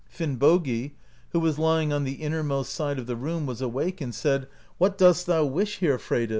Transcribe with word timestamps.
Finnbogi, 0.09 0.95
who 1.29 1.39
was 1.39 1.59
lying 1.59 1.93
on 1.93 2.05
the 2.05 2.13
innermost 2.13 2.73
side 2.73 2.97
of 2.97 3.05
the 3.05 3.15
room, 3.15 3.45
was 3.45 3.61
awake, 3.61 4.01
and 4.01 4.15
said: 4.15 4.47
"What 4.79 4.97
dost 4.97 5.27
thou 5.27 5.45
wish 5.45 5.77
here, 5.77 5.99
Freydis?" 5.99 6.29